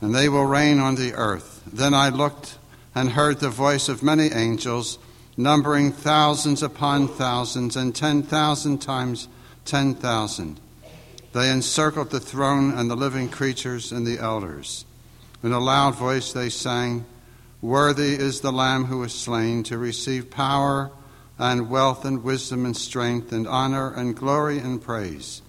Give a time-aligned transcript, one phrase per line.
[0.00, 1.62] and they will reign on the earth.
[1.66, 2.58] Then I looked
[2.94, 4.98] and heard the voice of many angels,
[5.36, 9.28] numbering thousands upon thousands, and ten thousand times
[9.64, 10.60] ten thousand.
[11.32, 14.86] They encircled the throne and the living creatures and the elders.
[15.42, 17.04] In a loud voice they sang,
[17.60, 20.90] Worthy is the Lamb who was slain to receive power
[21.38, 25.42] and wealth and wisdom and strength and honor and glory and praise.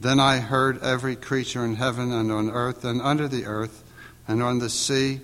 [0.00, 3.82] Then I heard every creature in heaven and on earth and under the earth
[4.28, 5.20] and on the sea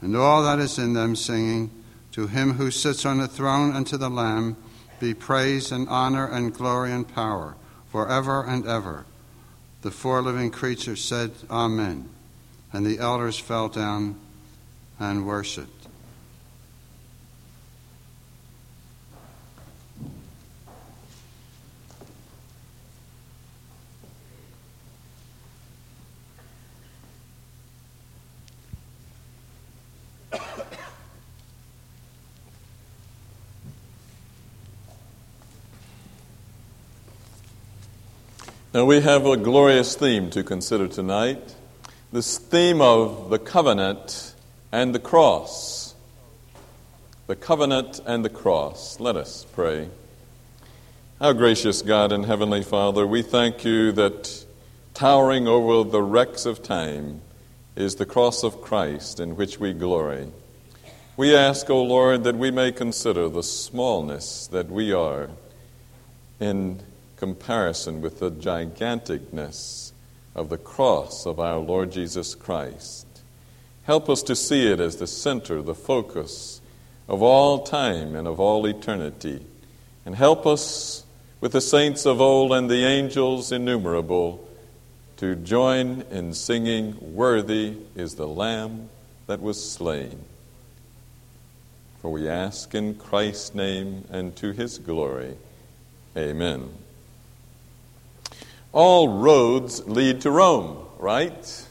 [0.00, 1.70] and all that is in them singing,
[2.12, 4.56] To him who sits on the throne and to the Lamb
[5.00, 7.56] be praise and honor and glory and power
[7.90, 9.04] forever and ever.
[9.82, 12.08] The four living creatures said, Amen.
[12.72, 14.16] And the elders fell down
[14.98, 15.83] and worshiped.
[38.74, 41.54] Now, we have a glorious theme to consider tonight
[42.12, 44.34] this theme of the covenant
[44.72, 45.94] and the cross.
[47.28, 48.98] The covenant and the cross.
[48.98, 49.90] Let us pray.
[51.20, 54.44] Our gracious God and Heavenly Father, we thank you that
[54.92, 57.20] towering over the wrecks of time
[57.76, 60.32] is the cross of Christ in which we glory.
[61.16, 65.30] We ask, O Lord, that we may consider the smallness that we are
[66.40, 66.80] in
[67.24, 69.92] comparison with the giganticness
[70.34, 73.06] of the cross of our Lord Jesus Christ.
[73.84, 76.60] Help us to see it as the center, the focus
[77.08, 79.42] of all time and of all eternity.
[80.04, 81.06] And help us
[81.40, 84.46] with the saints of old and the angels innumerable
[85.16, 88.90] to join in singing, Worthy is the Lamb
[89.28, 90.18] that was slain.
[92.02, 95.38] For we ask in Christ's name and to his glory.
[96.14, 96.83] Amen.
[98.74, 101.66] All roads lead to Rome, right?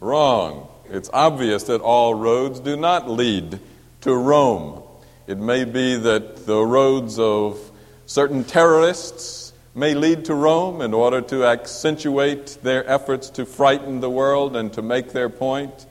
[0.00, 0.68] Wrong.
[0.88, 3.58] It's obvious that all roads do not lead
[4.02, 4.80] to Rome.
[5.26, 7.58] It may be that the roads of
[8.06, 14.08] certain terrorists may lead to Rome in order to accentuate their efforts to frighten the
[14.08, 15.84] world and to make their point.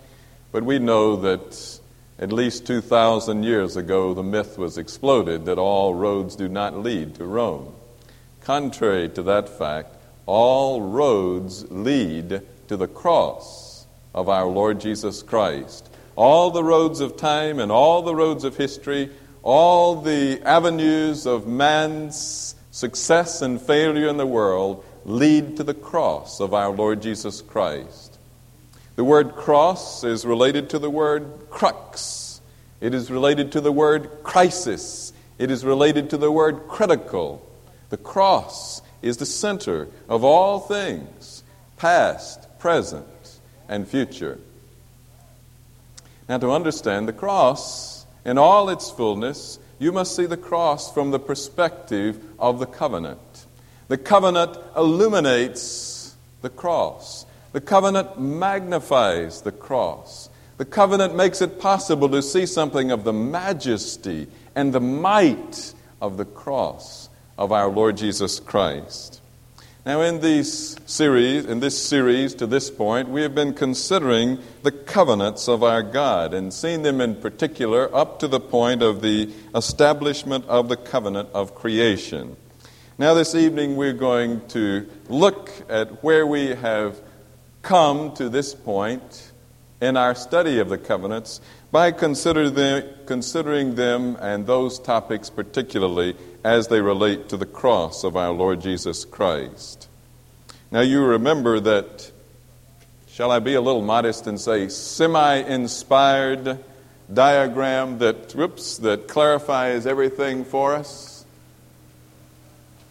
[0.53, 1.79] But we know that
[2.17, 7.15] at least 2,000 years ago, the myth was exploded that all roads do not lead
[7.15, 7.73] to Rome.
[8.39, 9.98] Contrary to that fact,
[10.29, 15.89] all roads lead to the cross of our Lord Jesus Christ.
[16.15, 19.09] All the roads of time and all the roads of history,
[19.41, 26.39] all the avenues of man's success and failure in the world lead to the cross
[26.39, 28.19] of our Lord Jesus Christ.
[28.97, 32.39] The word cross is related to the word crux.
[32.81, 35.11] It is related to the word crisis.
[35.39, 37.43] It is related to the word critical.
[37.89, 41.43] The cross is the center of all things,
[41.77, 44.39] past, present, and future.
[46.27, 51.11] Now, to understand the cross in all its fullness, you must see the cross from
[51.11, 53.45] the perspective of the covenant.
[53.87, 60.29] The covenant illuminates the cross, the covenant magnifies the cross.
[60.57, 66.17] The covenant makes it possible to see something of the majesty and the might of
[66.17, 67.08] the cross
[67.39, 69.21] of our Lord Jesus Christ.
[69.85, 75.47] Now, in series, in this series to this point, we have been considering the covenants
[75.47, 80.43] of our God and seen them in particular up to the point of the establishment
[80.47, 82.35] of the covenant of creation.
[82.97, 86.99] Now, this evening, we're going to look at where we have
[87.61, 89.31] come to this point
[89.79, 91.39] in our study of the covenants
[91.71, 98.03] by consider them, considering them and those topics particularly as they relate to the cross
[98.03, 99.87] of our Lord Jesus Christ.
[100.71, 102.11] Now, you remember that,
[103.07, 106.63] shall I be a little modest and say, semi inspired
[107.11, 111.25] diagram that, whoops, that clarifies everything for us?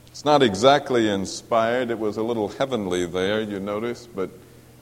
[0.09, 4.31] It's not exactly inspired, it was a little heavenly there, you notice, but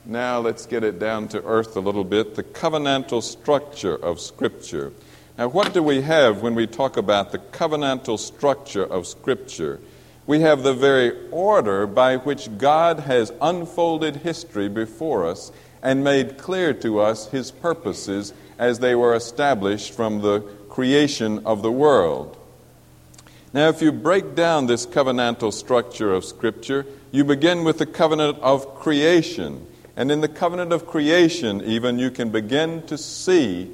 [0.03, 2.33] now let's get it down to earth a little bit.
[2.35, 4.93] The covenantal structure of Scripture.
[5.37, 9.79] Now, what do we have when we talk about the covenantal structure of Scripture?
[10.25, 15.51] We have the very order by which God has unfolded history before us
[15.83, 20.39] and made clear to us His purposes as they were established from the
[20.69, 22.35] creation of the world.
[23.53, 28.39] Now, if you break down this covenantal structure of Scripture, you begin with the covenant
[28.39, 29.67] of creation.
[29.95, 33.71] And in the covenant of creation, even, you can begin to see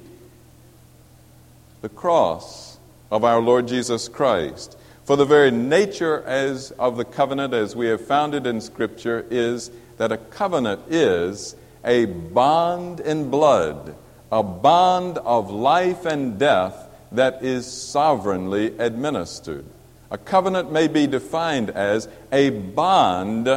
[1.84, 2.78] the cross
[3.12, 4.78] of our Lord Jesus Christ.
[5.04, 9.26] For the very nature as of the covenant as we have found it in Scripture
[9.30, 13.98] is that a covenant is a bond in blood,
[14.32, 19.66] a bond of life and death that is sovereignly administered.
[20.10, 23.50] A covenant may be defined as a bond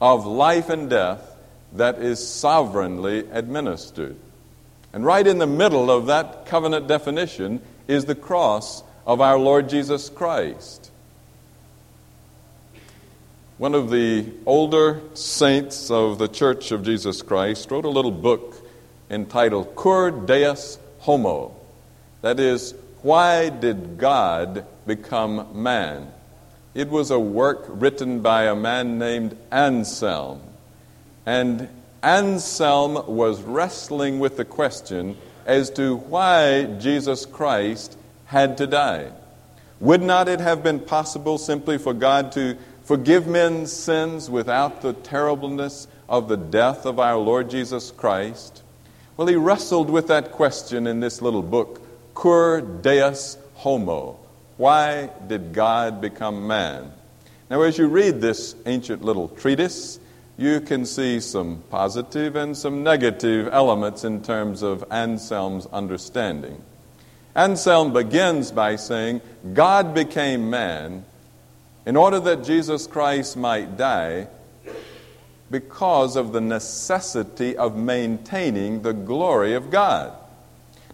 [0.00, 1.36] of life and death
[1.74, 4.16] that is sovereignly administered.
[4.92, 9.68] And right in the middle of that covenant definition is the cross of our Lord
[9.68, 10.90] Jesus Christ.
[13.58, 18.66] One of the older saints of the Church of Jesus Christ wrote a little book
[19.10, 21.54] entitled Cur Deus Homo.
[22.22, 26.10] That is, Why Did God Become Man?
[26.74, 30.40] It was a work written by a man named Anselm.
[31.26, 31.68] And
[32.02, 39.10] Anselm was wrestling with the question as to why Jesus Christ had to die.
[39.80, 44.92] Would not it have been possible simply for God to forgive men's sins without the
[44.92, 48.62] terribleness of the death of our Lord Jesus Christ?
[49.16, 51.82] Well, he wrestled with that question in this little book,
[52.14, 54.18] Cur Deus Homo.
[54.56, 56.92] Why did God become man?
[57.50, 59.98] Now, as you read this ancient little treatise,
[60.40, 66.62] you can see some positive and some negative elements in terms of Anselm's understanding.
[67.36, 69.20] Anselm begins by saying,
[69.52, 71.04] God became man
[71.84, 74.28] in order that Jesus Christ might die
[75.50, 80.10] because of the necessity of maintaining the glory of God.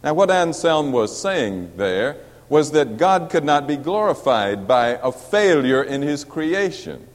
[0.03, 2.17] Now, what Anselm was saying there
[2.49, 7.07] was that God could not be glorified by a failure in his creation.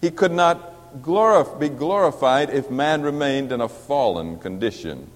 [0.00, 5.10] He could not glorif- be glorified if man remained in a fallen condition.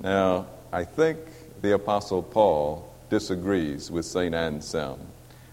[0.00, 1.18] Now, I think
[1.62, 4.34] the Apostle Paul disagrees with St.
[4.34, 5.00] Anselm.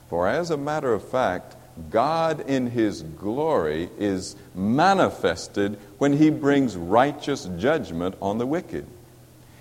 [0.10, 1.56] For as a matter of fact,
[1.90, 8.86] God in His glory is manifested when He brings righteous judgment on the wicked.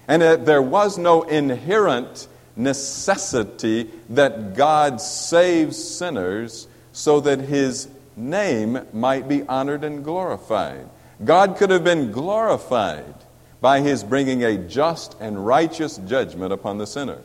[0.09, 8.81] And that there was no inherent necessity that God saves sinners so that His name
[8.93, 10.89] might be honored and glorified.
[11.25, 13.15] God could have been glorified
[13.61, 17.19] by his bringing a just and righteous judgment upon the sinner.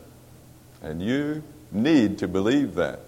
[0.81, 3.00] And you need to believe that.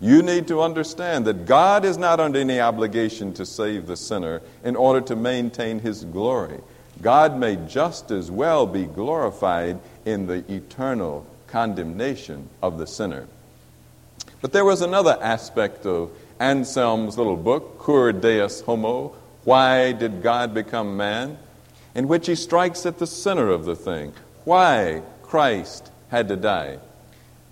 [0.00, 4.42] You need to understand that God is not under any obligation to save the sinner
[4.64, 6.58] in order to maintain his glory.
[7.00, 13.28] God may just as well be glorified in the eternal condemnation of the sinner.
[14.40, 16.10] But there was another aspect of
[16.42, 21.38] Anselm's little book, Cur Deus Homo, Why Did God Become Man?
[21.94, 24.12] in which he strikes at the center of the thing.
[24.44, 26.78] Why Christ had to die.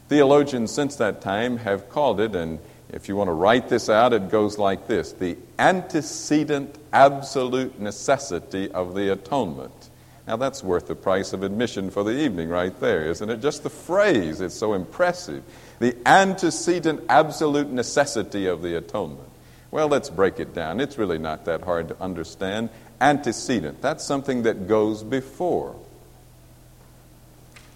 [0.09, 2.59] Theologians since that time have called it, and
[2.89, 8.71] if you want to write this out, it goes like this the antecedent absolute necessity
[8.73, 9.91] of the atonement.
[10.27, 13.41] Now, that's worth the price of admission for the evening, right there, isn't it?
[13.41, 15.43] Just the phrase, it's so impressive
[15.81, 19.29] the antecedent absolute necessity of the atonement.
[19.71, 20.79] Well, let's break it down.
[20.79, 22.71] It's really not that hard to understand.
[23.00, 25.75] Antecedent, that's something that goes before.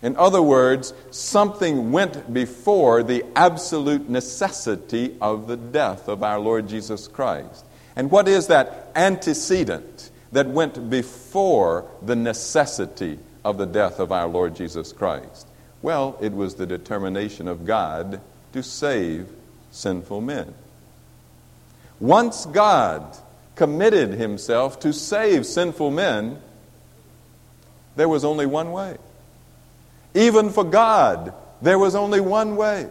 [0.02, 6.68] In other words, something went before the absolute necessity of the death of our Lord
[6.68, 7.64] Jesus Christ.
[7.96, 14.28] And what is that antecedent that went before the necessity of the death of our
[14.28, 15.46] Lord Jesus Christ?
[15.84, 18.22] Well, it was the determination of God
[18.54, 19.28] to save
[19.70, 20.54] sinful men.
[22.00, 23.18] Once God
[23.54, 26.40] committed himself to save sinful men,
[27.96, 28.96] there was only one way.
[30.14, 32.88] Even for God, there was only one way.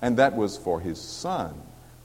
[0.00, 1.52] And that was for his Son,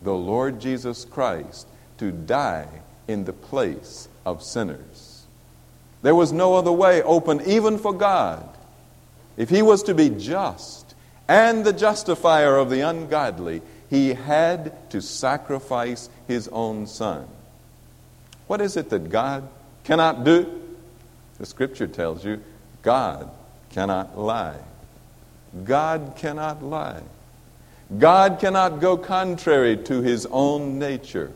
[0.02, 1.68] the Lord Jesus Christ,
[2.00, 2.68] to die
[3.08, 5.28] in the place of sinners.
[6.02, 8.57] There was no other way open, even for God,
[9.38, 10.96] if he was to be just
[11.28, 17.28] and the justifier of the ungodly, he had to sacrifice his own son.
[18.48, 19.48] What is it that God
[19.84, 20.62] cannot do?
[21.38, 22.42] The scripture tells you
[22.82, 23.30] God
[23.70, 24.58] cannot lie.
[25.64, 27.04] God cannot lie.
[27.98, 31.32] God cannot go contrary to his own nature.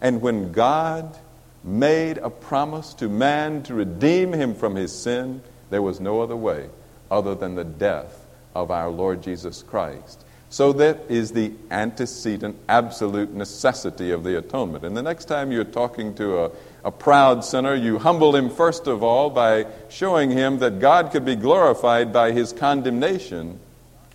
[0.00, 1.16] And when God
[1.62, 6.36] made a promise to man to redeem him from his sin, there was no other
[6.36, 6.68] way
[7.10, 10.24] other than the death of our Lord Jesus Christ.
[10.50, 14.84] So that is the antecedent, absolute necessity of the atonement.
[14.84, 16.50] And the next time you're talking to a,
[16.84, 21.24] a proud sinner, you humble him first of all by showing him that God could
[21.24, 23.58] be glorified by his condemnation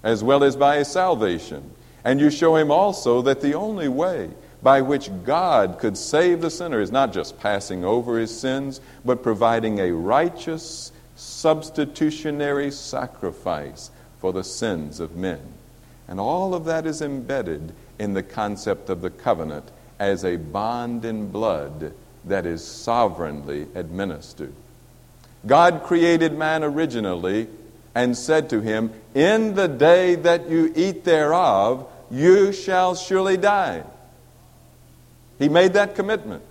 [0.01, 1.71] as well as by his salvation.
[2.03, 4.29] And you show him also that the only way
[4.61, 9.23] by which God could save the sinner is not just passing over his sins, but
[9.23, 15.41] providing a righteous, substitutionary sacrifice for the sins of men.
[16.07, 21.03] And all of that is embedded in the concept of the covenant as a bond
[21.03, 24.53] in blood that is sovereignly administered.
[25.45, 27.47] God created man originally
[27.93, 33.83] and said to him, In the day that you eat thereof, you shall surely die.
[35.37, 36.43] He made that commitment.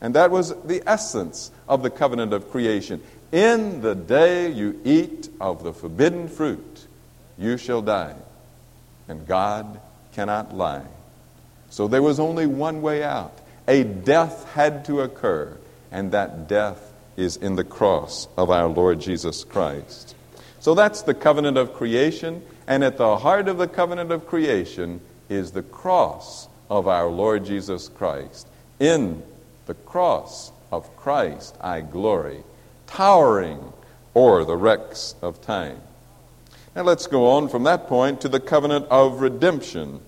[0.00, 3.02] And that was the essence of the covenant of creation.
[3.32, 6.86] In the day you eat of the forbidden fruit,
[7.38, 8.14] you shall die
[9.08, 9.80] and God
[10.12, 10.86] cannot lie.
[11.70, 13.38] So there was only one way out.
[13.68, 15.56] A death had to occur,
[15.90, 20.14] and that death is in the cross of our Lord Jesus Christ.
[20.60, 25.00] So that's the covenant of creation, and at the heart of the covenant of creation
[25.28, 28.46] is the cross of our Lord Jesus Christ.
[28.80, 29.22] In
[29.66, 32.42] the cross of Christ I glory,
[32.92, 33.72] towering
[34.14, 35.80] o'er the wrecks of time.
[36.76, 40.00] Now let's go on from that point to the covenant of redemption.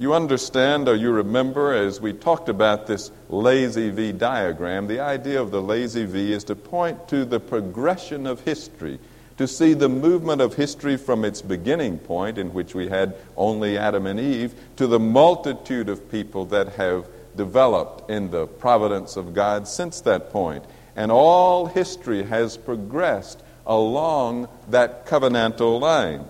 [0.00, 5.40] You understand or you remember as we talked about this lazy V diagram, the idea
[5.40, 8.98] of the lazy V is to point to the progression of history,
[9.38, 13.78] to see the movement of history from its beginning point, in which we had only
[13.78, 17.06] Adam and Eve, to the multitude of people that have
[17.36, 20.64] developed in the providence of God since that point.
[20.96, 26.24] And all history has progressed along that covenantal line.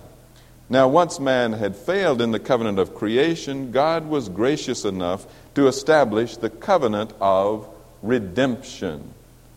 [0.68, 5.66] Now, once man had failed in the covenant of creation, God was gracious enough to
[5.66, 7.68] establish the covenant of
[8.02, 9.12] redemption.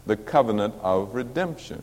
[0.05, 1.81] The covenant of redemption.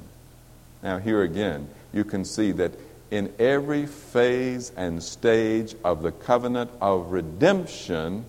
[0.83, 2.73] Now, here again, you can see that
[3.11, 8.25] in every phase and stage of the covenant of redemption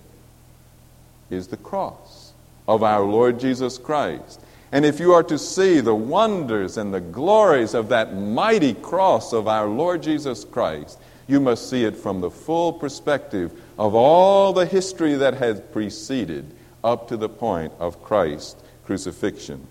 [1.30, 2.32] is the cross
[2.68, 4.40] of our Lord Jesus Christ.
[4.74, 9.32] And if you are to see the wonders and the glories of that mighty cross
[9.32, 14.52] of our Lord Jesus Christ, you must see it from the full perspective of all
[14.52, 16.52] the history that has preceded
[16.82, 19.64] up to the point of Christ's crucifixion.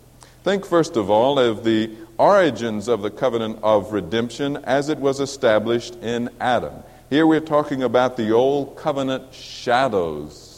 [0.45, 5.19] Think first of all of the origins of the covenant of redemption as it was
[5.19, 6.75] established in Adam.
[7.09, 10.52] Here we're talking about the old covenant shadows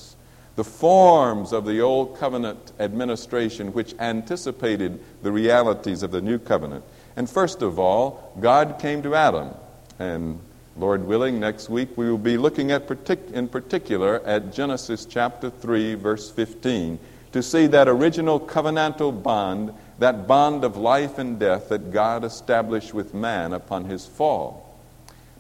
[0.55, 6.83] the forms of the Old Covenant administration which anticipated the realities of the New Covenant.
[7.15, 9.53] And first of all, God came to Adam.
[9.99, 10.39] And
[10.77, 15.49] Lord willing, next week we will be looking at partic- in particular at Genesis chapter
[15.49, 16.99] 3, verse 15,
[17.31, 22.93] to see that original covenantal bond, that bond of life and death that God established
[22.93, 24.77] with man upon his fall.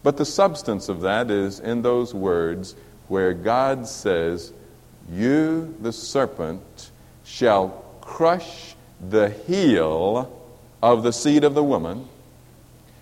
[0.03, 2.75] But the substance of that is in those words
[3.07, 4.53] where God says,
[5.11, 6.91] you, the serpent,
[7.23, 7.69] shall
[8.01, 8.75] crush
[9.09, 10.31] the heel
[10.81, 12.07] of the seed of the woman,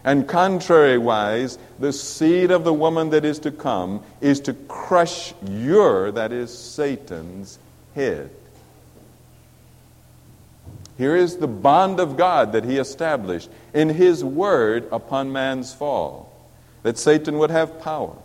[0.03, 6.11] and contrariwise, the seed of the woman that is to come is to crush your,
[6.11, 7.57] that is Satan's,
[7.95, 8.29] head.
[10.97, 16.31] Here is the bond of God that he established in his word upon man's fall
[16.83, 18.15] that Satan would have power.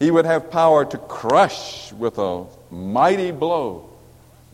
[0.00, 3.90] He would have power to crush with a mighty blow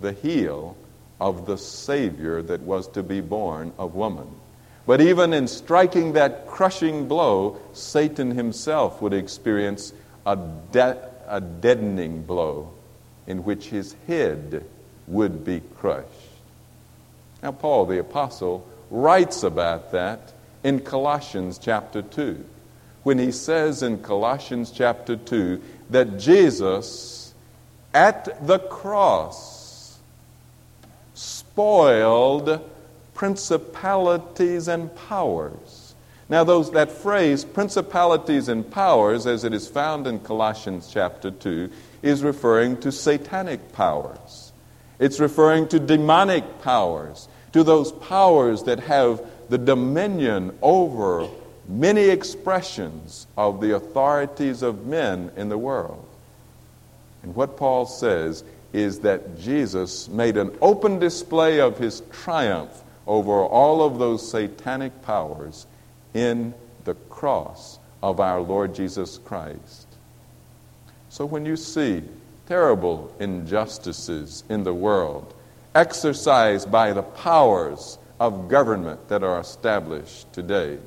[0.01, 0.77] the heel
[1.21, 4.29] of the Savior that was to be born of woman.
[4.87, 9.93] But even in striking that crushing blow, Satan himself would experience
[10.27, 10.37] a,
[10.73, 12.73] de- a deadening blow
[13.27, 14.65] in which his head
[15.07, 16.07] would be crushed.
[17.43, 20.33] Now, Paul the Apostle writes about that
[20.65, 22.45] in Colossians chapter 2,
[23.07, 27.33] when he says in Colossians chapter 2 that Jesus
[27.95, 29.97] at the cross
[31.15, 32.69] spoiled
[33.15, 35.95] principalities and powers.
[36.29, 41.71] Now, those, that phrase, principalities and powers, as it is found in Colossians chapter 2,
[42.03, 44.51] is referring to satanic powers.
[44.99, 51.29] It's referring to demonic powers, to those powers that have the dominion over
[51.69, 56.07] many expressions of the authorities of men in the world.
[57.23, 63.33] And what Paul says is that Jesus made an open display of his triumph over
[63.33, 65.67] all of those satanic powers
[66.15, 66.53] in
[66.85, 69.87] the cross of our Lord Jesus Christ.
[71.09, 72.03] So when you see
[72.47, 75.35] terrible injustices in the world
[75.75, 80.79] exercised by the powers of government that are established today,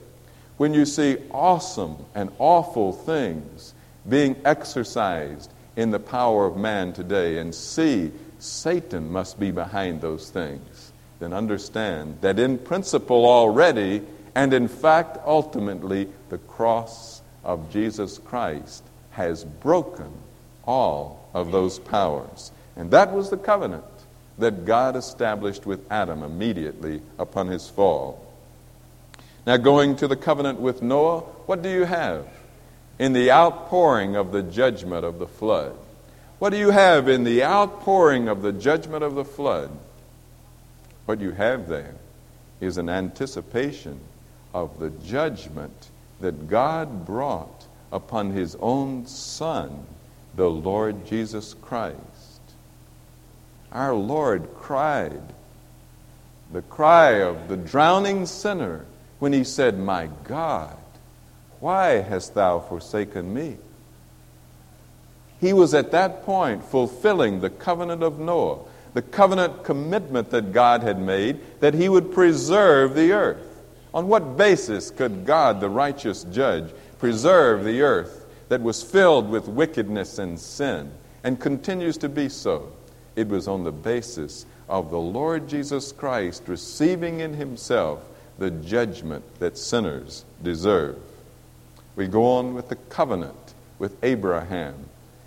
[0.59, 3.73] when you see awesome and awful things
[4.09, 10.29] being exercised in the power of man today and see Satan must be behind those
[10.29, 14.01] things, then understand that in principle already,
[14.35, 20.11] and in fact ultimately, the cross of Jesus Christ has broken
[20.65, 22.51] all of those powers.
[22.75, 23.85] And that was the covenant
[24.37, 28.28] that God established with Adam immediately upon his fall.
[29.49, 32.27] Now, going to the covenant with Noah, what do you have?
[32.99, 35.75] In the outpouring of the judgment of the flood.
[36.37, 39.71] What do you have in the outpouring of the judgment of the flood?
[41.07, 41.95] What you have there
[42.61, 43.99] is an anticipation
[44.53, 45.89] of the judgment
[46.21, 49.83] that God brought upon his own Son,
[50.35, 51.97] the Lord Jesus Christ.
[53.71, 55.23] Our Lord cried
[56.53, 58.85] the cry of the drowning sinner
[59.19, 60.75] when he said, My God,
[61.59, 63.57] why hast thou forsaken me?
[65.39, 68.59] He was at that point fulfilling the covenant of Noah,
[68.93, 73.45] the covenant commitment that God had made that he would preserve the earth.
[73.93, 79.47] On what basis could God, the righteous judge, preserve the earth that was filled with
[79.47, 80.91] wickedness and sin
[81.23, 82.71] and continues to be so?
[83.15, 88.08] It was on the basis of the Lord Jesus Christ receiving in himself
[88.39, 90.97] the judgment that sinners deserve.
[91.95, 94.75] We go on with the covenant with Abraham.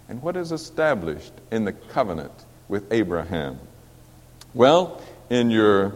[0.09, 2.33] And what is established in the covenant
[2.69, 3.59] with Abraham?
[4.55, 5.01] Well,
[5.31, 5.95] in your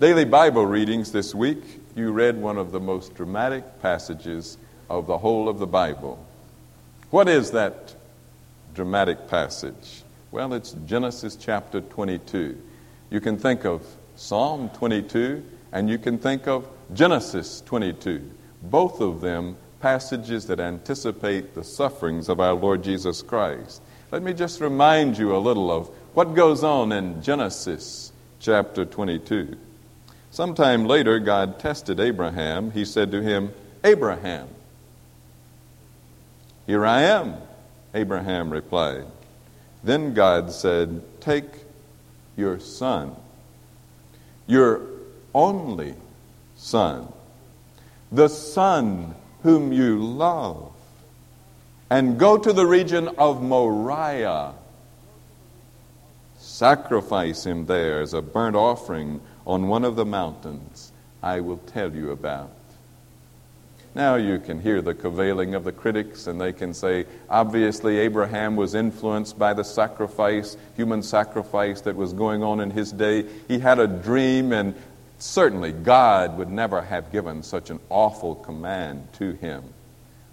[0.00, 1.62] daily Bible readings this week,
[1.96, 6.24] you read one of the most dramatic passages of the whole of the Bible.
[7.10, 7.94] What is that
[8.74, 10.02] dramatic passage?
[10.30, 12.60] Well, it's Genesis chapter 22.
[13.10, 13.82] You can think of
[14.16, 15.42] Psalm 22
[15.72, 18.30] and you can think of Genesis 22.
[18.62, 23.82] Both of them passages that anticipate the sufferings of our Lord Jesus Christ.
[24.10, 29.56] Let me just remind you a little of what goes on in Genesis chapter 22.
[30.30, 32.70] Sometime later, God tested Abraham.
[32.70, 33.52] He said to him,
[33.84, 34.48] Abraham.
[36.66, 37.36] Here I am,
[37.94, 39.06] Abraham replied.
[39.84, 41.44] Then God said, Take
[42.36, 43.14] your son,
[44.46, 44.95] your
[45.36, 45.94] only
[46.56, 47.12] son,
[48.10, 50.72] the son whom you love,
[51.90, 54.54] and go to the region of Moriah.
[56.38, 60.90] Sacrifice him there as a burnt offering on one of the mountains
[61.22, 62.50] I will tell you about.
[63.96, 68.54] Now you can hear the cavilling of the critics, and they can say, obviously, Abraham
[68.54, 73.24] was influenced by the sacrifice, human sacrifice that was going on in his day.
[73.48, 74.74] He had a dream, and
[75.18, 79.62] certainly God would never have given such an awful command to him.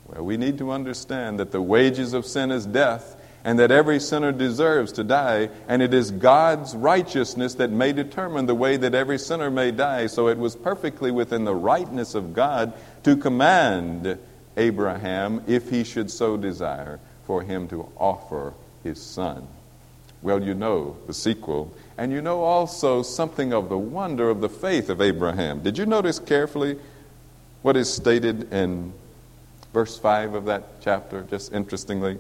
[0.07, 3.99] Well, we need to understand that the wages of sin is death, and that every
[3.99, 8.95] sinner deserves to die, and it is God's righteousness that may determine the way that
[8.95, 10.07] every sinner may die.
[10.07, 14.17] So it was perfectly within the rightness of God to command
[14.55, 19.47] Abraham, if he should so desire, for him to offer his son.
[20.21, 24.49] Well, you know the sequel, and you know also something of the wonder of the
[24.49, 25.61] faith of Abraham.
[25.61, 26.79] Did you notice carefully
[27.61, 28.93] what is stated in
[29.73, 32.17] verse 5 of that chapter, just interestingly?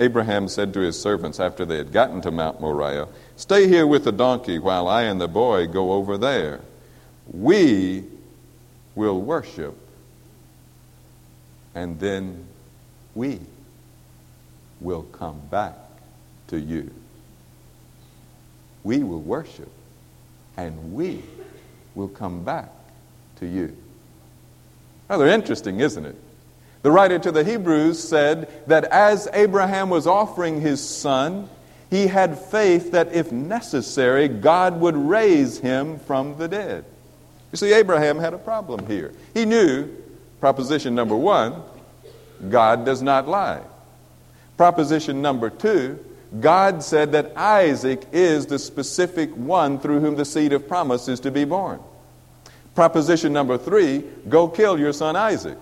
[0.00, 4.04] Abraham said to his servants after they had gotten to Mount Moriah, Stay here with
[4.04, 6.60] the donkey while I and the boy go over there.
[7.30, 8.04] We
[8.94, 9.76] will worship,
[11.74, 12.46] and then
[13.14, 13.40] we
[14.80, 15.76] will come back
[16.48, 16.90] to you.
[18.84, 19.70] We will worship,
[20.56, 21.22] and we
[21.94, 22.70] will come back
[23.36, 23.76] to you.
[25.08, 26.16] Rather interesting, isn't it?
[26.82, 31.48] The writer to the Hebrews said that as Abraham was offering his son,
[31.90, 36.84] he had faith that if necessary, God would raise him from the dead.
[37.52, 39.12] You see, Abraham had a problem here.
[39.34, 39.88] He knew,
[40.40, 41.62] proposition number one,
[42.48, 43.62] God does not lie.
[44.56, 45.98] Proposition number two,
[46.38, 51.18] God said that Isaac is the specific one through whom the seed of promise is
[51.20, 51.80] to be born.
[52.74, 55.58] Proposition number three, go kill your son Isaac.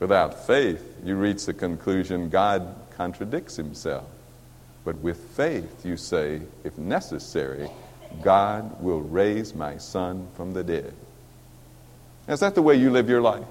[0.00, 4.04] Without faith, you reach the conclusion God contradicts himself.
[4.84, 7.70] But with faith, you say, if necessary,
[8.20, 10.92] God will raise my son from the dead.
[12.26, 13.46] Is that the way you live your life?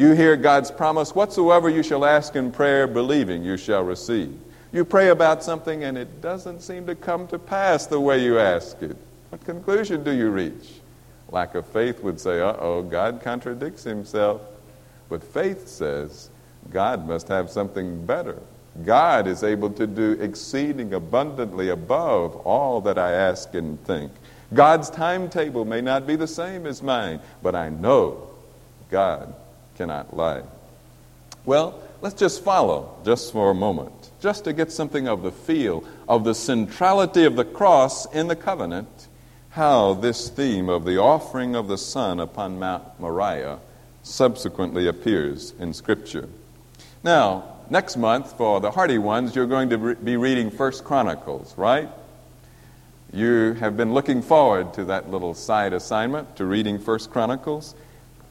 [0.00, 4.34] You hear God's promise, whatsoever you shall ask in prayer, believing you shall receive.
[4.72, 8.38] You pray about something and it doesn't seem to come to pass the way you
[8.38, 8.96] ask it.
[9.28, 10.80] What conclusion do you reach?
[11.28, 14.40] Lack of faith would say, uh oh, God contradicts himself.
[15.10, 16.30] But faith says,
[16.70, 18.38] God must have something better.
[18.86, 24.12] God is able to do exceeding abundantly above all that I ask and think.
[24.54, 28.30] God's timetable may not be the same as mine, but I know
[28.90, 29.34] God
[29.80, 30.42] cannot lie.
[31.46, 35.84] Well, let's just follow just for a moment, just to get something of the feel
[36.06, 39.08] of the centrality of the cross in the covenant,
[39.48, 43.58] how this theme of the offering of the Son upon Mount Moriah
[44.02, 46.28] subsequently appears in Scripture.
[47.02, 51.56] Now, next month, for the hardy ones, you're going to re- be reading First Chronicles,
[51.56, 51.88] right?
[53.14, 57.74] You have been looking forward to that little side assignment, to reading First Chronicles.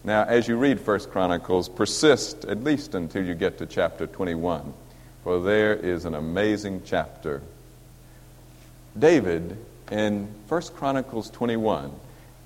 [0.03, 4.73] Now, as you read First Chronicles, persist at least until you get to chapter 21,
[5.23, 7.41] for there is an amazing chapter.
[8.97, 9.57] David,
[9.91, 11.91] in First Chronicles 21,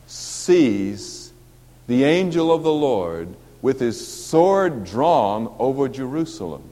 [0.08, 1.32] sees
[1.88, 3.30] the angel of the Lord
[3.62, 6.64] with his sword drawn over Jerusalem.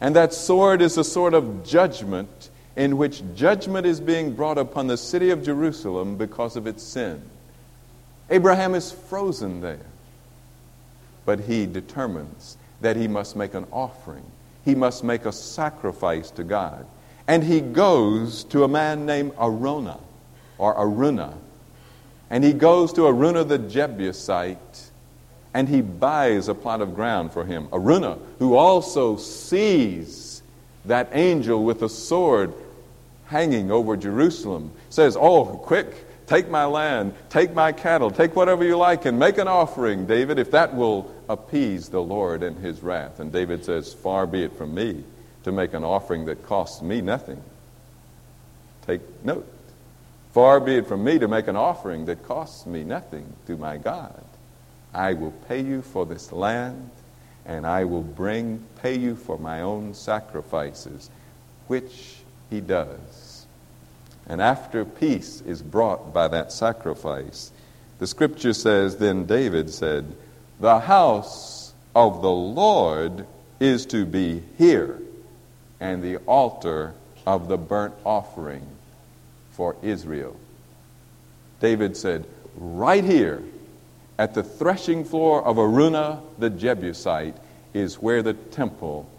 [0.00, 4.86] And that sword is a sword of judgment in which judgment is being brought upon
[4.86, 7.22] the city of Jerusalem because of its sin.
[8.32, 9.86] Abraham is frozen there.
[11.26, 14.24] But he determines that he must make an offering,
[14.64, 16.86] he must make a sacrifice to God.
[17.28, 20.00] And he goes to a man named Arona
[20.58, 21.34] or Araunah.
[22.30, 24.90] And he goes to Araunah the Jebusite
[25.54, 27.68] and he buys a plot of ground for him.
[27.72, 30.42] Araunah, who also sees
[30.86, 32.54] that angel with a sword
[33.26, 35.94] hanging over Jerusalem, says, Oh, quick,
[36.32, 40.38] take my land, take my cattle, take whatever you like, and make an offering, David,
[40.38, 43.20] if that will appease the Lord in his wrath.
[43.20, 45.04] And David says, Far be it from me
[45.44, 47.42] to make an offering that costs me nothing.
[48.86, 49.46] Take note.
[50.32, 53.76] Far be it from me to make an offering that costs me nothing to my
[53.76, 54.24] God.
[54.94, 56.88] I will pay you for this land,
[57.44, 61.10] and I will bring, pay you for my own sacrifices,
[61.66, 62.14] which
[62.48, 63.21] he does.
[64.32, 67.52] And after peace is brought by that sacrifice,
[67.98, 70.16] the scripture says, Then David said,
[70.58, 73.26] The house of the Lord
[73.60, 74.98] is to be here,
[75.80, 76.94] and the altar
[77.26, 78.66] of the burnt offering
[79.50, 80.34] for Israel.
[81.60, 82.24] David said,
[82.56, 83.42] Right here
[84.18, 87.36] at the threshing floor of Araunah the Jebusite
[87.74, 89.10] is where the temple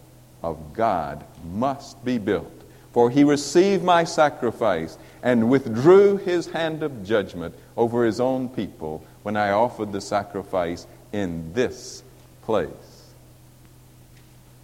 [0.41, 2.62] of God must be built.
[2.93, 9.03] For he received my sacrifice and withdrew his hand of judgment over his own people
[9.23, 12.03] when I offered the sacrifice in this
[12.43, 12.69] place.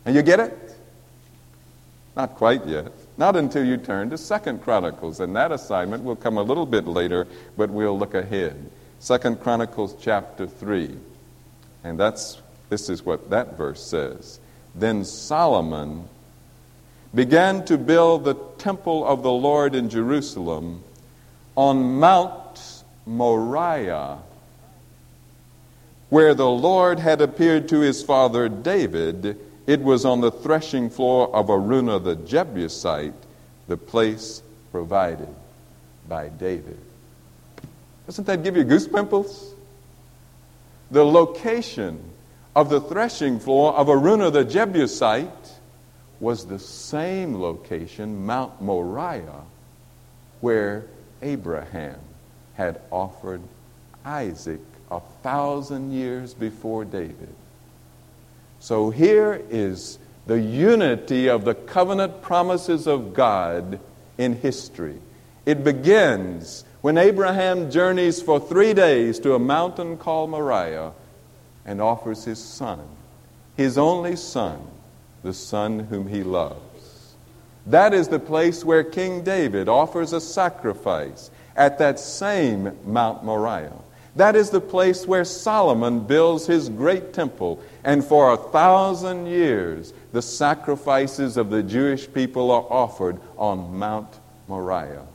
[0.06, 0.76] And you get it?
[2.16, 2.92] Not quite yet.
[3.18, 6.86] Not until you turn to Second Chronicles, and that assignment will come a little bit
[6.86, 8.70] later, but we'll look ahead.
[9.00, 10.98] Second Chronicles chapter 3.
[11.84, 14.40] And that's this is what that verse says.
[14.76, 16.08] Then Solomon
[17.14, 20.84] began to build the temple of the Lord in Jerusalem
[21.56, 24.20] on Mount Moriah,
[26.10, 31.32] where the Lord had appeared to his father David it was on the threshing floor
[31.36, 33.14] of Araunah the Jebusite,
[33.68, 34.42] the place
[34.72, 35.30] provided
[36.08, 36.80] by David.
[38.08, 39.54] Doesn't that give you goosepimples?
[40.90, 42.04] The location
[42.56, 45.39] of the threshing floor of Araunah the Jebusite
[46.20, 49.44] was the same location, Mount Moriah,
[50.42, 50.86] where
[51.22, 52.00] Abraham
[52.56, 53.42] had offered
[54.04, 54.60] Isaac
[54.92, 57.34] a thousand years before David.
[58.60, 63.80] So here is the unity of the covenant promises of God
[64.18, 65.00] in history.
[65.46, 70.92] It begins when Abraham journeys for three days to a mountain called Moriah
[71.66, 72.82] and offers his son,
[73.56, 74.62] his only son,
[75.24, 77.16] the son whom he loves.
[77.66, 83.74] That is the place where King David offers a sacrifice at that same Mount Moriah.
[84.16, 87.62] That is the place where Solomon builds his great temple.
[87.84, 94.20] And for a thousand years, the sacrifices of the Jewish people are offered on Mount
[94.48, 95.06] Moriah.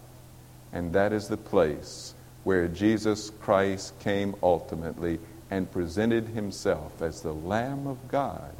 [0.72, 2.14] And that is the place
[2.44, 5.18] where Jesus Christ came ultimately
[5.50, 8.54] and presented himself as the Lamb of God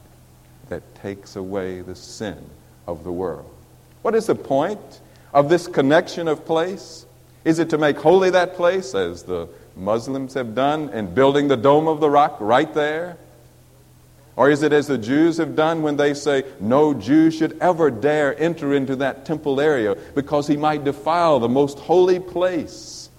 [0.68, 2.38] that takes away the sin
[2.86, 3.50] of the world.
[4.02, 5.00] What is the point
[5.32, 7.06] of this connection of place?
[7.44, 11.56] Is it to make holy that place, as the Muslims have done in building the
[11.56, 13.16] Dome of the Rock right there?
[14.36, 17.90] Or is it as the Jews have done when they say, no Jew should ever
[17.90, 23.10] dare enter into that temple area because he might defile the most holy place?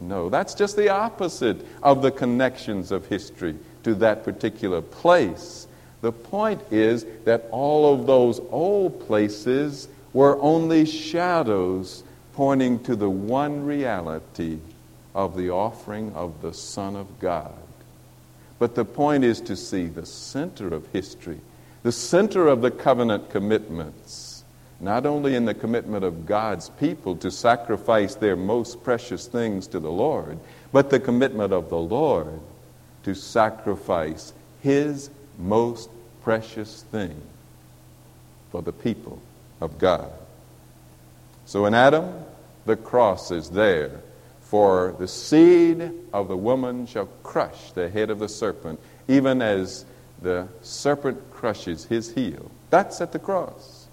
[0.00, 5.66] No, that's just the opposite of the connections of history to that particular place.
[6.00, 13.10] The point is that all of those old places were only shadows pointing to the
[13.10, 14.58] one reality
[15.14, 17.52] of the offering of the Son of God.
[18.58, 21.40] But the point is to see the center of history,
[21.82, 24.44] the center of the covenant commitments,
[24.80, 29.80] not only in the commitment of God's people to sacrifice their most precious things to
[29.80, 30.38] the Lord,
[30.70, 32.40] but the commitment of the Lord
[33.02, 35.88] to sacrifice His most
[36.22, 37.20] precious thing
[38.50, 39.20] for the people
[39.60, 40.10] of God.
[41.46, 42.12] So in Adam,
[42.66, 44.02] the cross is there.
[44.42, 49.84] For the seed of the woman shall crush the head of the serpent, even as
[50.22, 52.50] the serpent crushes his heel.
[52.70, 53.86] That's at the cross.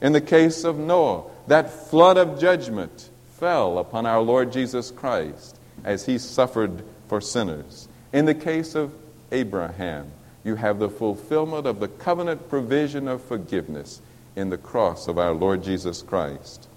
[0.00, 5.58] In the case of Noah, that flood of judgment fell upon our Lord Jesus Christ
[5.84, 7.88] as he suffered for sinners.
[8.12, 8.94] In the case of
[9.32, 10.10] Abraham,
[10.44, 14.00] you have the fulfillment of the covenant provision of forgiveness
[14.36, 16.68] in the cross of our Lord Jesus Christ.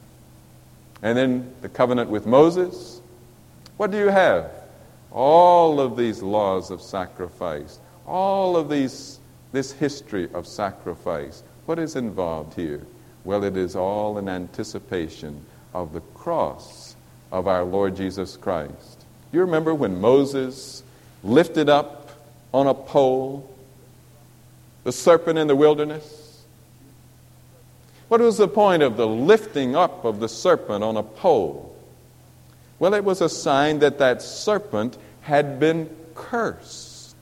[1.02, 3.02] And then the covenant with Moses.
[3.78, 4.52] What do you have?
[5.12, 9.20] All of these laws of sacrifice, all of these,
[9.52, 11.44] this history of sacrifice.
[11.66, 12.82] What is involved here?
[13.24, 16.96] Well, it is all in anticipation of the cross
[17.32, 19.06] of our Lord Jesus Christ.
[19.32, 20.84] You remember when Moses
[21.24, 22.12] lifted up
[22.54, 23.50] on a pole
[24.84, 26.44] the serpent in the wilderness?
[28.08, 31.76] What was the point of the lifting up of the serpent on a pole?
[32.80, 37.16] Well, it was a sign that that serpent had been cursed.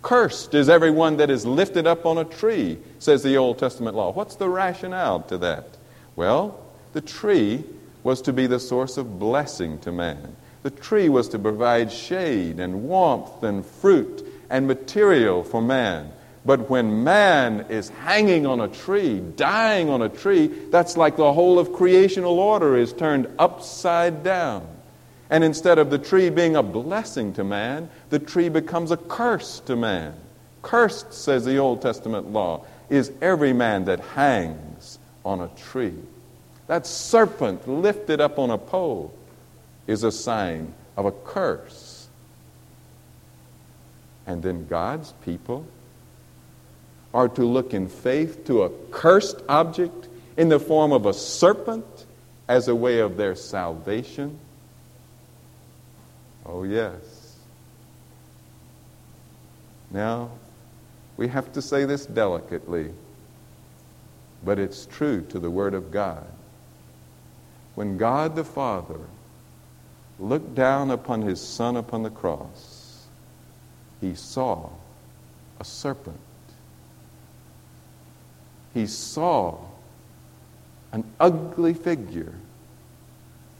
[0.00, 4.12] Cursed is everyone that is lifted up on a tree, says the Old Testament law.
[4.12, 5.76] What's the rationale to that?
[6.16, 6.58] Well,
[6.92, 7.64] the tree
[8.04, 10.36] was to be the source of blessing to man.
[10.62, 16.12] The tree was to provide shade and warmth and fruit and material for man.
[16.44, 21.32] But when man is hanging on a tree, dying on a tree, that's like the
[21.32, 24.66] whole of creational order is turned upside down.
[25.30, 29.60] And instead of the tree being a blessing to man, the tree becomes a curse
[29.66, 30.14] to man.
[30.62, 35.94] Cursed, says the Old Testament law, is every man that hangs on a tree.
[36.66, 39.12] That serpent lifted up on a pole
[39.86, 41.87] is a sign of a curse.
[44.28, 45.66] And then God's people
[47.14, 52.04] are to look in faith to a cursed object in the form of a serpent
[52.46, 54.38] as a way of their salvation?
[56.44, 57.38] Oh, yes.
[59.90, 60.30] Now,
[61.16, 62.92] we have to say this delicately,
[64.44, 66.26] but it's true to the Word of God.
[67.74, 69.00] When God the Father
[70.20, 72.77] looked down upon his Son upon the cross,
[74.00, 74.70] he saw
[75.60, 76.18] a serpent
[78.78, 79.58] he saw
[80.92, 82.34] an ugly figure,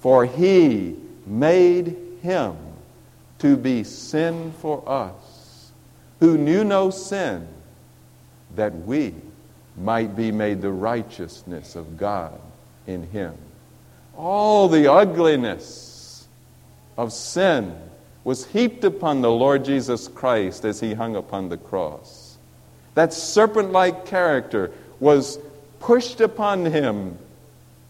[0.01, 0.97] for he
[1.27, 2.57] made him
[3.41, 5.73] to be sin for us,
[6.21, 7.47] who knew no sin,
[8.55, 9.15] that we
[9.77, 12.41] might be made the righteousness of God
[12.87, 13.35] in him.
[14.17, 16.27] All the ugliness
[16.97, 17.77] of sin
[18.25, 22.37] was heaped upon the Lord Jesus Christ as he hung upon the cross.
[22.95, 25.39] That serpent like character was
[25.81, 27.17] pushed upon him,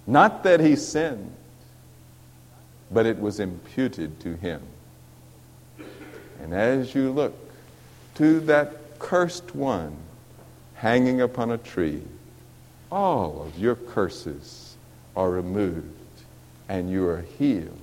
[0.06, 1.34] not that he sinned,
[2.90, 4.62] but it was imputed to him.
[6.42, 7.34] And as you look
[8.16, 9.96] to that cursed one
[10.74, 12.02] hanging upon a tree,
[12.92, 14.76] all of your curses
[15.16, 15.86] are removed
[16.68, 17.78] and you are healed,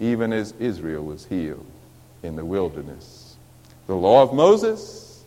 [0.00, 1.66] even as Israel was healed
[2.22, 3.36] in the wilderness.
[3.86, 5.24] The law of Moses,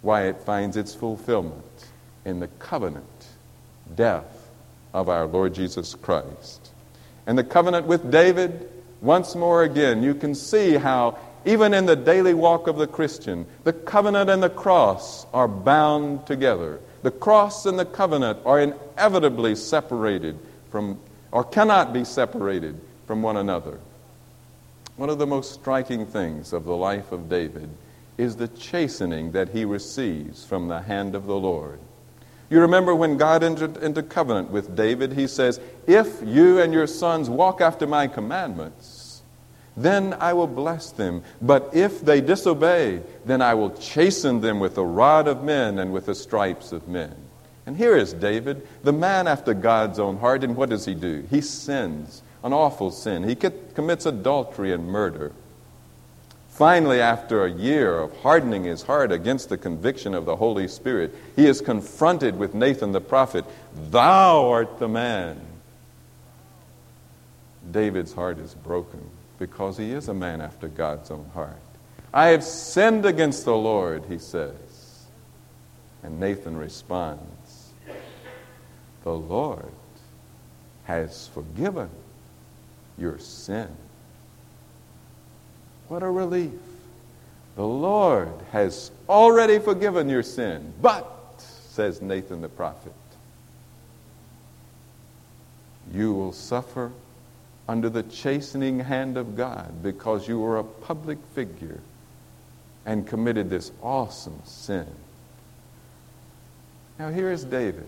[0.00, 1.62] why it finds its fulfillment
[2.24, 3.06] in the covenant
[3.94, 4.50] death
[4.94, 6.70] of our Lord Jesus Christ.
[7.26, 8.68] And the covenant with David,
[9.00, 13.46] once more again, you can see how, even in the daily walk of the Christian,
[13.64, 16.80] the covenant and the cross are bound together.
[17.02, 20.38] The cross and the covenant are inevitably separated
[20.70, 20.98] from,
[21.30, 23.78] or cannot be separated from one another.
[25.02, 27.70] One of the most striking things of the life of David
[28.18, 31.80] is the chastening that he receives from the hand of the Lord.
[32.48, 36.86] You remember when God entered into covenant with David, he says, If you and your
[36.86, 39.22] sons walk after my commandments,
[39.76, 41.24] then I will bless them.
[41.40, 45.92] But if they disobey, then I will chasten them with the rod of men and
[45.92, 47.16] with the stripes of men.
[47.66, 51.26] And here is David, the man after God's own heart, and what does he do?
[51.28, 53.24] He sins, an awful sin.
[53.24, 55.32] He commits adultery and murder.
[56.48, 61.14] Finally, after a year of hardening his heart against the conviction of the Holy Spirit,
[61.34, 63.44] he is confronted with Nathan the prophet
[63.90, 65.40] Thou art the man.
[67.70, 69.00] David's heart is broken
[69.38, 71.56] because he is a man after God's own heart.
[72.12, 75.06] I have sinned against the Lord, he says.
[76.02, 77.72] And Nathan responds,
[79.04, 79.64] The Lord
[80.84, 81.88] has forgiven
[82.98, 83.68] your sin.
[85.88, 86.52] What a relief.
[87.56, 90.72] The Lord has already forgiven your sin.
[90.80, 91.06] But,
[91.38, 92.92] says Nathan the prophet,
[95.92, 96.92] you will suffer
[97.68, 101.80] under the chastening hand of God because you were a public figure
[102.86, 104.86] and committed this awesome sin.
[106.98, 107.86] Now, here is David,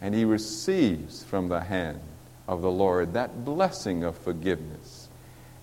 [0.00, 2.00] and he receives from the hand
[2.48, 5.08] of the Lord that blessing of forgiveness.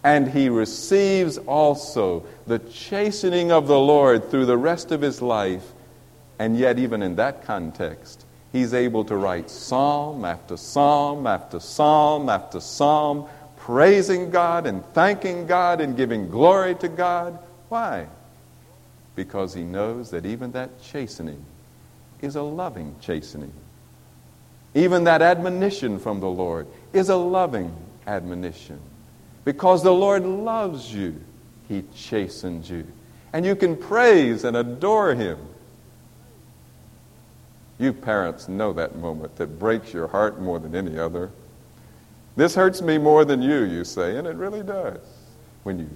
[0.03, 5.73] And he receives also the chastening of the Lord through the rest of his life.
[6.37, 12.29] And yet, even in that context, he's able to write psalm after psalm after psalm
[12.29, 17.39] after psalm, praising God and thanking God and giving glory to God.
[17.69, 18.05] Why?
[19.15, 21.43] Because he knows that even that chastening
[22.21, 23.53] is a loving chastening.
[24.75, 28.79] Even that admonition from the Lord is a loving admonition.
[29.43, 31.19] Because the Lord loves you,
[31.67, 32.85] he chastens you.
[33.33, 35.39] And you can praise and adore him
[37.77, 41.31] you parents know that moment that breaks your heart more than any other.
[42.35, 44.99] This hurts me more than you, you say, and it really does.
[45.63, 45.89] When you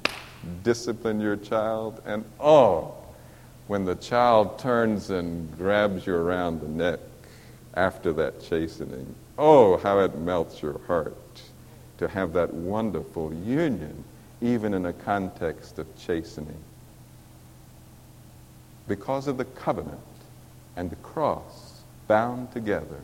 [0.63, 2.95] discipline your child, and oh,
[3.67, 6.99] when the child turns and grabs you around the neck
[7.75, 11.15] after that chastening, oh, how it melts your heart
[11.97, 14.03] to have that wonderful union,
[14.41, 16.63] even in a context of chastening.
[18.87, 19.99] Because of the covenant
[20.75, 23.01] and the cross bound together.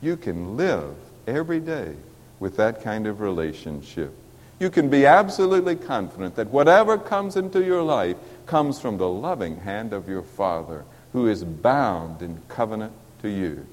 [0.00, 0.94] You can live
[1.26, 1.94] every day
[2.40, 4.12] with that kind of relationship.
[4.58, 9.56] You can be absolutely confident that whatever comes into your life comes from the loving
[9.56, 13.66] hand of your Father who is bound in covenant to you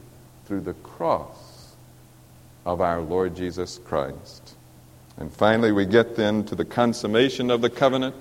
[0.46, 1.74] through the cross
[2.66, 4.56] of our Lord Jesus Christ.
[5.18, 8.16] And finally, we get then to the consummation of the covenant.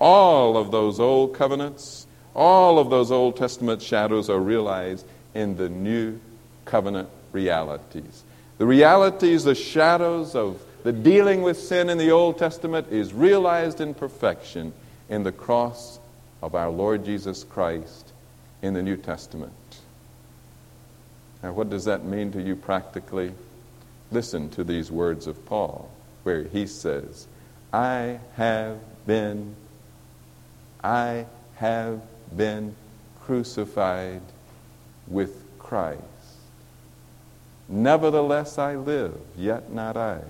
[0.00, 5.04] All of those old covenants, all of those Old Testament shadows are realized
[5.34, 6.20] in the new
[6.64, 8.24] covenant realities.
[8.58, 13.80] The realities, the shadows of the dealing with sin in the Old Testament is realized
[13.80, 14.72] in perfection
[15.08, 15.98] in the cross
[16.42, 18.12] of our Lord Jesus Christ
[18.62, 19.52] in the New Testament.
[21.42, 23.32] Now, what does that mean to you practically?
[24.10, 25.90] Listen to these words of Paul,
[26.22, 27.26] where he says,
[27.72, 29.54] I have been,
[30.82, 32.00] I have
[32.36, 32.74] been
[33.20, 34.22] crucified
[35.06, 36.02] with Christ.
[37.68, 40.20] Nevertheless, I live, yet not I.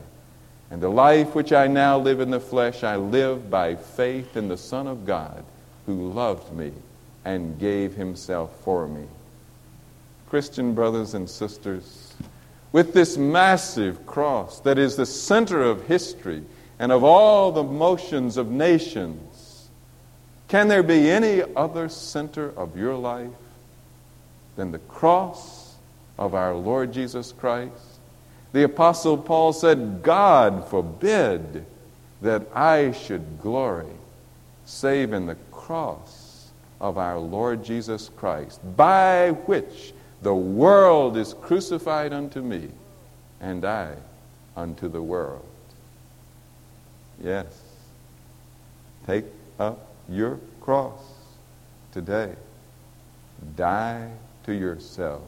[0.71, 4.49] And the life which I now live in the flesh, I live by faith in
[4.49, 5.45] the Son of God,
[5.87, 6.73] who loved me
[7.25, 9.07] and gave himself for me.
[10.29, 12.15] Christian brothers and sisters,
[12.73, 16.43] with this massive cross that is the center of history
[16.79, 19.69] and of all the motions of nations,
[20.49, 23.31] can there be any other center of your life
[24.57, 25.75] than the cross
[26.19, 27.73] of our Lord Jesus Christ?
[28.53, 31.65] The Apostle Paul said, God forbid
[32.23, 33.87] that I should glory
[34.65, 36.49] save in the cross
[36.81, 42.69] of our Lord Jesus Christ, by which the world is crucified unto me,
[43.41, 43.95] and I
[44.57, 45.45] unto the world.
[47.23, 47.47] Yes,
[49.07, 49.25] take
[49.59, 51.01] up your cross
[51.93, 52.33] today.
[53.57, 54.11] Die
[54.45, 55.23] to yourself.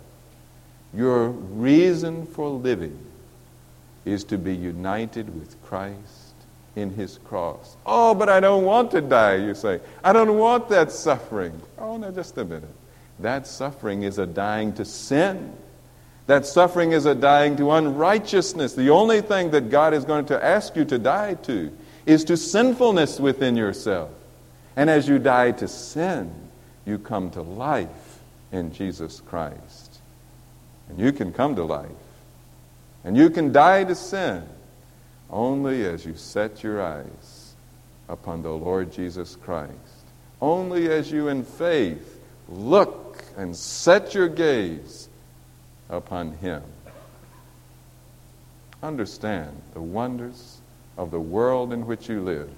[0.92, 2.98] Your reason for living
[4.04, 6.34] is to be united with Christ
[6.74, 7.76] in his cross.
[7.86, 9.80] Oh, but I don't want to die, you say.
[10.02, 11.60] I don't want that suffering.
[11.78, 12.64] Oh, no, just a minute.
[13.22, 15.52] That suffering is a dying to sin.
[16.26, 18.74] That suffering is a dying to unrighteousness.
[18.74, 22.36] The only thing that God is going to ask you to die to is to
[22.36, 24.10] sinfulness within yourself.
[24.76, 26.32] And as you die to sin,
[26.86, 28.20] you come to life
[28.52, 30.00] in Jesus Christ.
[30.88, 31.90] And you can come to life.
[33.04, 34.44] And you can die to sin.
[35.30, 37.54] only as you set your eyes
[38.08, 39.72] upon the Lord Jesus Christ.
[40.40, 45.08] Only as you in faith look and set your gaze
[45.88, 46.62] upon Him.
[48.82, 50.60] Understand the wonders
[50.96, 52.50] of the world in which you live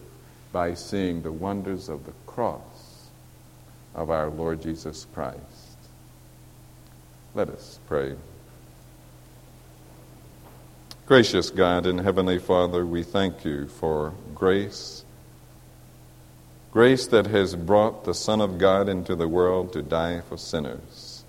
[0.53, 3.09] by seeing the wonders of the cross
[3.95, 5.41] of our Lord Jesus Christ.
[7.35, 8.15] Let us pray.
[11.07, 15.05] Gracious God and Heavenly Father, we thank you for grace.
[16.73, 21.23] Grace that has brought the Son of God into the world to die for sinners.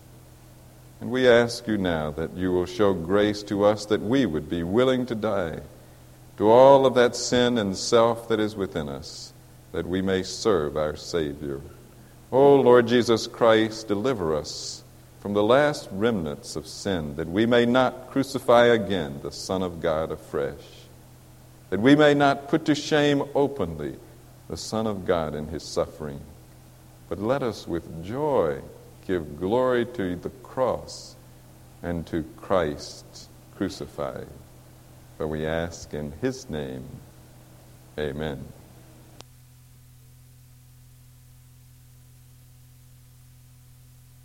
[1.01, 4.49] And we ask you now that you will show grace to us that we would
[4.49, 5.59] be willing to die
[6.37, 9.33] to all of that sin and self that is within us,
[9.73, 11.59] that we may serve our Savior.
[12.31, 14.81] O oh, Lord Jesus Christ, deliver us
[15.19, 19.81] from the last remnants of sin, that we may not crucify again the Son of
[19.81, 20.87] God afresh,
[21.69, 23.97] that we may not put to shame openly
[24.53, 26.19] the Son of God in his suffering,
[27.09, 28.61] but let us with joy
[29.07, 31.15] give glory to the cross
[31.81, 34.27] and to Christ crucified.
[35.17, 36.85] For we ask in his name,
[37.97, 38.45] amen.